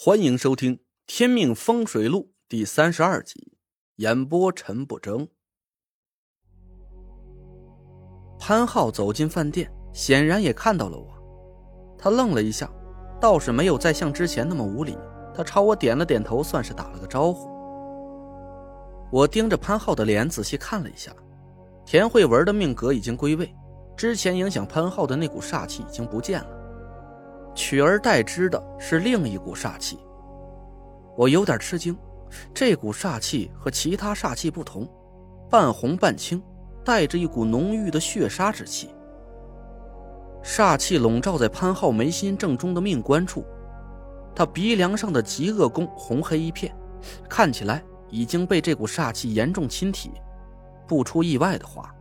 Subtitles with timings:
[0.00, 0.76] 欢迎收听
[1.08, 3.54] 《天命风水录》第三十二集，
[3.96, 5.26] 演播陈不争。
[8.38, 11.08] 潘浩走进饭店，显然也看到了我。
[11.98, 12.70] 他愣了一下，
[13.20, 14.96] 倒是没有再像之前那么无礼。
[15.34, 17.50] 他朝我点了点头，算是打了个招呼。
[19.10, 21.12] 我盯着潘浩的脸仔细看了一下，
[21.84, 23.52] 田慧文的命格已经归位，
[23.96, 26.57] 之前影响潘浩的那股煞气已经不见了。
[27.58, 29.98] 取而代之的是另一股煞气。
[31.16, 31.98] 我有点吃惊，
[32.54, 34.88] 这股煞气和其他煞气不同，
[35.50, 36.40] 半红半青，
[36.84, 38.90] 带着一股浓郁的血杀之气。
[40.40, 43.44] 煞气笼罩在潘浩眉心正中的命关处，
[44.36, 46.72] 他鼻梁上的极恶宫红黑一片，
[47.28, 50.12] 看起来已经被这股煞气严重侵体。
[50.86, 51.92] 不出意外的话，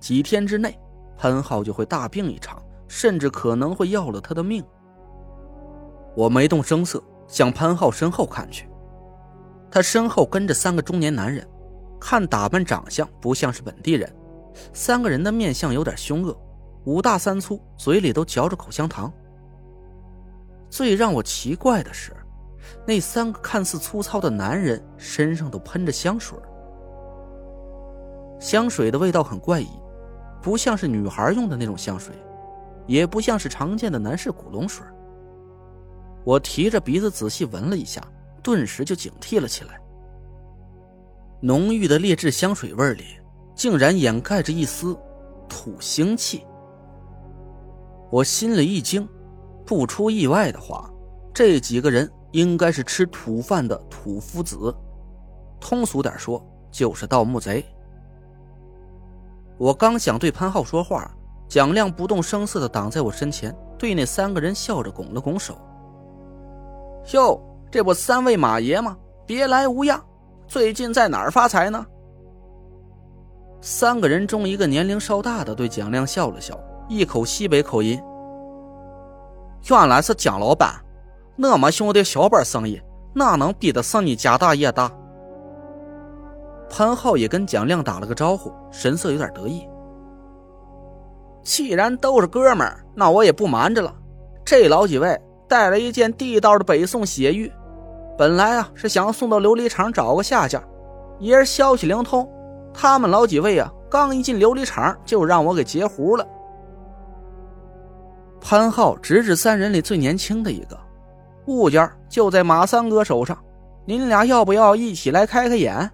[0.00, 0.74] 几天之内，
[1.18, 4.64] 潘浩就会大病一场，甚至可能会要了他的命。
[6.14, 8.68] 我没动声色，向潘浩身后看去。
[9.70, 11.46] 他身后跟着三个中年男人，
[12.00, 14.12] 看打扮长相不像是本地人。
[14.74, 16.36] 三个人的面相有点凶恶，
[16.84, 19.10] 五大三粗，嘴里都嚼着口香糖。
[20.68, 22.12] 最让我奇怪的是，
[22.86, 26.38] 那三个看似粗糙的男人身上都喷着香水。
[28.38, 29.68] 香水的味道很怪异，
[30.42, 32.14] 不像是女孩用的那种香水，
[32.86, 34.84] 也不像是常见的男士古龙水。
[36.24, 38.02] 我提着鼻子仔细闻了一下，
[38.42, 39.80] 顿时就警惕了起来。
[41.40, 43.04] 浓郁的劣质香水味里，
[43.54, 44.96] 竟然掩盖着一丝
[45.48, 46.46] 土腥气。
[48.10, 49.08] 我心里一惊，
[49.66, 50.88] 不出意外的话，
[51.34, 54.72] 这几个人应该是吃土饭的土夫子，
[55.58, 57.64] 通俗点说，就是盗墓贼。
[59.58, 61.12] 我刚想对潘浩说话，
[61.48, 65.58] 蒋亮不动声色的挡在我身前，对那三个人笑着拱了拱手。
[67.10, 68.96] 哟，这不三位马爷吗？
[69.26, 70.00] 别来无恙。
[70.46, 71.84] 最近在哪儿发财呢？
[73.60, 78.00] 三个人中，一个年龄稍大的对蒋亮笑了笑，一口西北口音
[79.70, 80.74] ：“原来是蒋老板，
[81.36, 82.80] 那么兄弟小本生意，
[83.14, 84.90] 哪能比得上你家大业大？”
[86.68, 89.68] 潘浩也跟蒋亮打了个招呼，神色有点得意。
[91.42, 93.94] 既然都是哥们儿，那我也不瞒着了，
[94.44, 95.20] 这老几位。
[95.52, 97.52] 带了一件地道的北宋血玉，
[98.16, 100.58] 本来啊是想送到琉璃厂找个下家，
[101.18, 102.26] 也是消息灵通，
[102.72, 106.26] 他们老几位啊刚一进琉璃厂就让我给截胡了。
[108.40, 110.80] 潘浩指指三人里最年轻的一个，
[111.48, 113.36] 物件就在马三哥手上，
[113.84, 115.90] 您俩要不要一起来开开眼？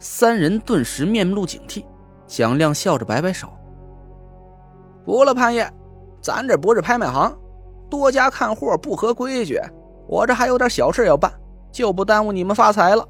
[0.00, 1.84] 三人顿时面露警惕，
[2.26, 3.46] 蒋亮笑着摆摆手
[5.06, 5.72] ：“不了，潘爷，
[6.20, 7.32] 咱这不是拍卖行。”
[7.92, 9.60] 多加看货不合规矩，
[10.08, 11.30] 我这还有点小事要办，
[11.70, 13.06] 就不耽误你们发财了。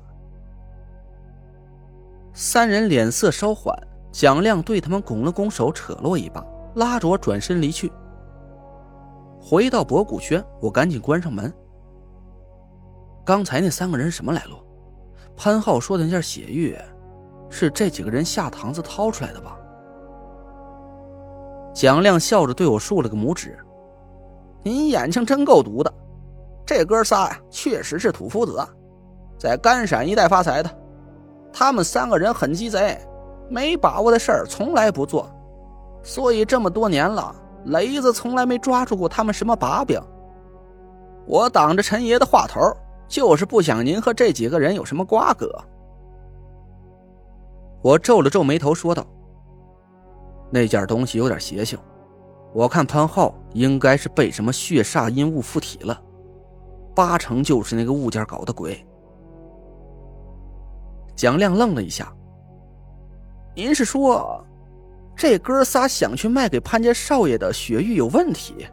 [2.32, 3.72] 三人脸色稍缓，
[4.10, 6.44] 蒋亮对他们拱了拱手，扯了我一把，
[6.74, 7.92] 拉着我转身离去。
[9.40, 11.52] 回到博古轩，我赶紧关上门。
[13.24, 14.56] 刚才那三个人什么来路？
[15.36, 16.76] 潘浩说的那件血玉，
[17.48, 19.56] 是这几个人下堂子掏出来的吧？
[21.72, 23.56] 蒋亮笑着对我竖了个拇指。
[24.62, 25.92] 您眼睛真够毒的，
[26.64, 28.64] 这哥仨呀，确实是土夫子，
[29.38, 30.70] 在甘陕一带发财的。
[31.52, 32.98] 他们三个人很鸡贼，
[33.50, 35.28] 没把握的事儿从来不做，
[36.02, 37.34] 所以这么多年了，
[37.66, 40.00] 雷子从来没抓住过他们什么把柄。
[41.26, 42.60] 我挡着陈爷的话头，
[43.06, 45.46] 就是不想您和这几个人有什么瓜葛。
[47.82, 49.04] 我皱了皱眉头，说道
[50.50, 51.78] ：“那件东西有点邪性。”
[52.54, 56.00] 我看潘浩应该是被什么血煞阴物附体了，
[56.94, 58.84] 八成就是那个物件搞的鬼。
[61.16, 62.12] 蒋亮愣了一下
[63.56, 64.44] ：“您是说，
[65.16, 68.66] 这哥仨想去卖给潘家少爷的血玉有问题？”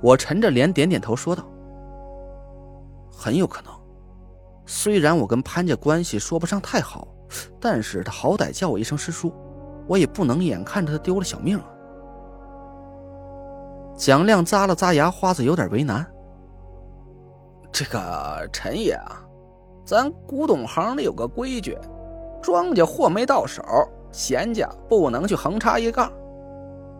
[0.00, 1.44] 我沉着脸点点头说道
[3.10, 3.72] ：“很有可能。
[4.64, 7.08] 虽然我跟潘家关系说不上太好，
[7.60, 9.32] 但是他好歹叫我一声师叔。”
[9.88, 11.64] 我也不能眼看着他丢了小命啊！
[13.96, 16.06] 蒋亮咂了咂牙花子，有点为难。
[17.72, 19.24] 这个陈爷啊，
[19.84, 21.76] 咱古董行里有个规矩，
[22.40, 23.62] 庄稼货没到手，
[24.12, 26.12] 闲家不能去横插一杠。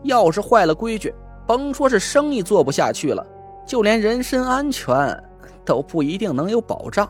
[0.03, 1.13] 要是坏了规矩，
[1.45, 3.25] 甭说是生意做不下去了，
[3.65, 5.23] 就连人身安全
[5.63, 7.09] 都不一定能有保障。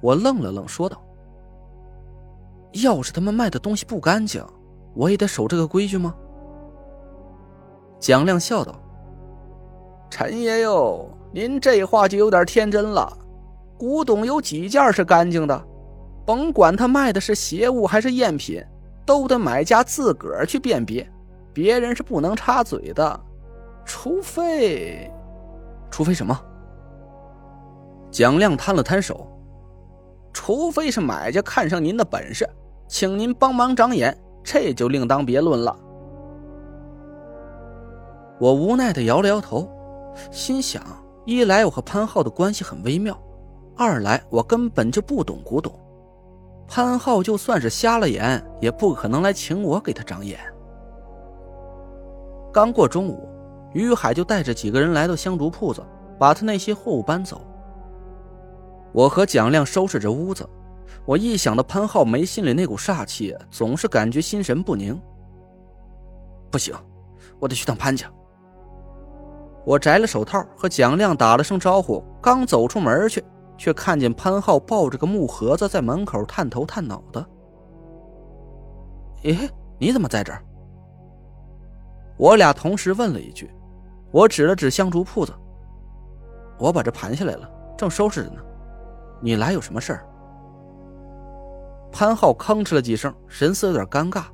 [0.00, 1.02] 我愣了愣，说道。
[2.82, 4.44] 要是他们卖的东西不干净，
[4.94, 6.14] 我也得守这个规矩吗？
[7.98, 8.74] 蒋亮笑道
[10.10, 13.10] ：“陈爷哟，您这话就有点天真了。
[13.78, 15.66] 古董有几件是干净的？
[16.24, 18.62] 甭管他卖的是邪物还是赝品，
[19.04, 21.08] 都得买家自个儿去辨别，
[21.52, 23.20] 别人是不能插嘴的。
[23.84, 25.10] 除非，
[25.90, 26.36] 除非什么？
[28.10, 29.26] 蒋亮摊了摊手，
[30.32, 32.48] 除非是买家看上您的本事，
[32.88, 35.76] 请您帮忙长眼，这就另当别论了。
[38.38, 39.68] 我无奈的摇了摇头，
[40.30, 40.82] 心想：
[41.24, 43.18] 一来我和潘浩的关系很微妙，
[43.76, 45.72] 二来我根本就不懂古董。
[46.68, 50.38] 潘浩就算是瞎了眼，也不可能来请我给他长眼。
[52.52, 53.28] 刚过中午，
[53.72, 55.82] 于海就带着几个人来到香烛铺子，
[56.18, 57.40] 把他那些货物搬走。
[58.92, 60.48] 我和蒋亮收拾着屋子，
[61.04, 65.00] 我一想到潘浩眉心里那股煞气，总是感觉心神不宁。
[66.50, 66.74] 不行，
[67.38, 68.10] 我得去趟潘家。
[69.64, 73.22] 我摘了手套，和蒋亮打了声招呼，刚走出门去。
[73.58, 77.26] 却看见潘浩抱着个木盒子在门口探头探脑的。
[79.24, 79.48] 哎，
[79.78, 80.42] 你怎么在这儿？
[82.18, 83.50] 我俩同时问了一句。
[84.12, 85.32] 我指了指香烛铺子，
[86.58, 88.42] 我把这盘下来了，正收拾着呢。
[89.22, 90.06] 你来有什么事儿？
[91.98, 94.24] 潘浩吭哧了几声，神色有点尴尬。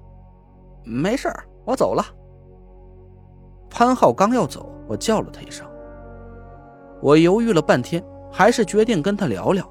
[0.82, 1.32] 没事，
[1.64, 2.04] 我走了。
[3.70, 5.64] 潘浩刚要走，我叫了他一声。
[7.00, 8.04] 我犹豫了半天。
[8.34, 9.62] 还是决定跟他聊聊。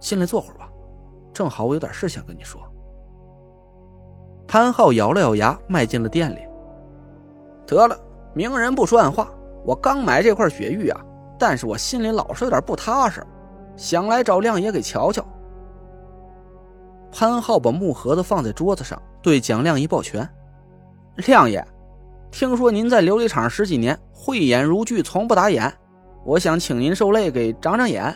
[0.00, 0.68] 进来坐会儿吧，
[1.32, 2.60] 正好我有点事想跟你说。
[4.48, 6.40] 潘浩咬了咬牙，迈进了店里。
[7.64, 7.96] 得了，
[8.34, 9.30] 明人不说暗话。
[9.64, 11.00] 我刚买这块雪玉啊，
[11.38, 13.24] 但是我心里老是有点不踏实，
[13.76, 15.24] 想来找亮爷给瞧瞧。
[17.10, 20.28] 潘浩把木盒子放在桌子上，对蒋亮一抱拳
[21.26, 21.66] ：“亮爷，
[22.30, 25.72] 听说您在琉璃厂十几年，慧眼如炬，从不打眼。”
[26.24, 28.14] 我想请您受累，给长长眼。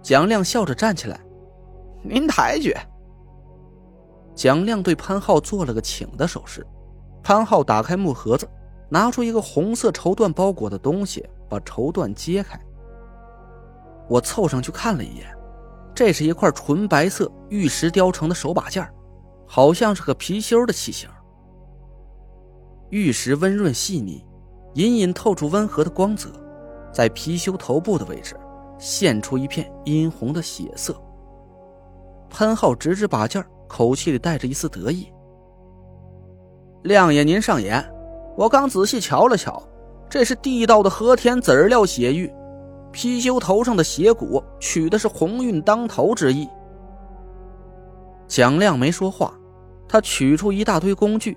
[0.00, 1.18] 蒋亮笑着站起来
[2.04, 2.74] ：“您抬举。”
[4.34, 6.64] 蒋亮对潘浩做了个请的手势。
[7.22, 8.48] 潘浩打开木盒子，
[8.88, 12.60] 拿出一个红色绸缎包裹的东西，把绸缎揭开。
[14.08, 15.34] 我凑上去看了一眼，
[15.94, 18.86] 这是一块纯白色玉石雕成的手把件，
[19.46, 21.08] 好像是个貔貅的器型。
[22.90, 24.24] 玉石温润细腻。
[24.74, 26.28] 隐隐透出温和的光泽，
[26.92, 28.36] 在貔貅头部的位置，
[28.76, 31.00] 现出一片殷红的血色。
[32.28, 35.12] 潘浩指指把件，口气里带着一丝得意
[36.82, 37.88] ：“亮爷，您上眼，
[38.36, 39.62] 我刚仔细瞧了瞧，
[40.10, 42.28] 这是地道的和田籽料血玉，
[42.94, 46.48] 貔貅头上的血骨取的是鸿运当头之意。”
[48.26, 49.34] 蒋亮没说话，
[49.86, 51.36] 他取出一大堆工具，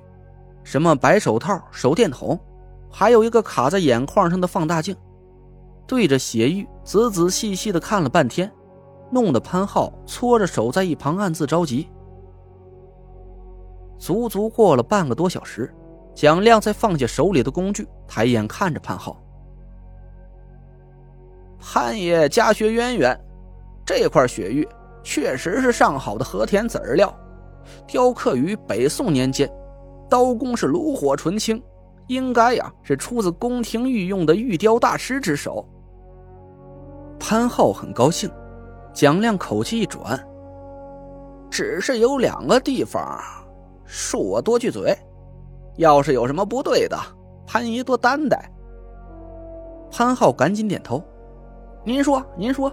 [0.64, 2.40] 什么白手套、手电筒。
[2.90, 4.96] 还有一个卡在眼眶上的放大镜，
[5.86, 8.50] 对着血玉仔仔细细的看了半天，
[9.12, 11.90] 弄得潘浩搓着手在一旁暗自着急。
[14.00, 15.72] 足足过了半个多小时，
[16.16, 19.22] 蒋亮才放下手里的工具，抬眼看着潘浩
[21.60, 23.20] ：“潘爷家学渊源，
[23.86, 24.68] 这块血玉
[25.04, 27.14] 确实是上好的和田籽料，
[27.86, 29.50] 雕刻于北宋年间，
[30.10, 31.62] 刀工是炉火纯青。”
[32.08, 35.68] 应该呀，是出自宫廷御用的玉雕大师之手。
[37.20, 38.32] 潘浩很高兴，
[38.94, 40.18] 蒋亮口气一转，
[41.50, 43.20] 只是有两个地方，
[43.86, 44.98] 恕我多句嘴。
[45.76, 46.98] 要是有什么不对的，
[47.46, 48.50] 潘爷多担待。
[49.92, 51.04] 潘浩赶紧点头，
[51.88, 52.70] 您说，您说。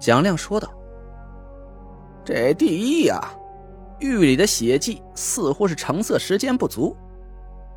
[0.00, 0.66] 蒋亮说道
[2.24, 3.20] ：“这第一呀，
[3.98, 6.96] 玉里的血迹似乎是成色时间不足。”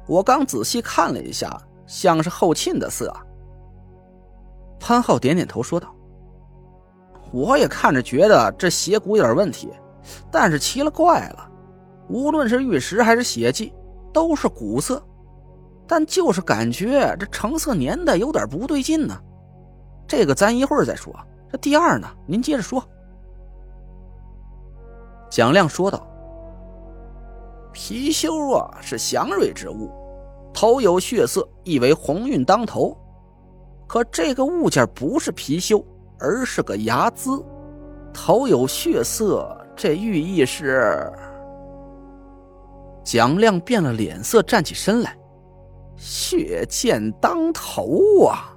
[0.08, 3.14] 我刚仔细看了一下，像是后沁的色。
[4.80, 5.94] 潘浩点点头说道
[7.34, 9.70] ：“我也看着觉得这血骨有点问题，
[10.32, 11.52] 但是奇了怪了，
[12.08, 13.74] 无论是玉石还是血迹，
[14.14, 15.06] 都是古色，
[15.86, 19.22] 但就是感觉这成色年代有点不对劲呢。
[20.08, 21.14] 这个咱一会儿再说。
[21.52, 22.84] 这第二呢，您接着说。”
[25.30, 26.08] 蒋亮说道。
[27.74, 29.92] 貔貅啊，是祥瑞之物，
[30.52, 32.98] 头有血色，意为鸿运当头。
[33.86, 35.84] 可这个物件不是貔貅，
[36.18, 37.44] 而是个睚眦，
[38.12, 41.12] 头有血色，这寓意是……
[43.04, 45.16] 蒋亮变了脸色，站起身来，
[45.96, 48.57] 血溅当头啊！